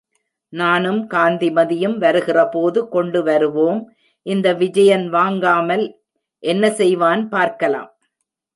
நானும் 0.53 1.01
காந்திமதியும் 1.09 1.97
வருகிறபோது 1.97 2.79
கொண்டு 2.87 3.19
வருவோம், 3.23 3.81
இந்த 4.25 4.47
விஜயன் 4.53 5.09
வாங்காமல் 5.09 5.85
என்ன 6.43 6.71
செய்வான் 6.71 7.23
பார்க்கலாம். 7.29 7.89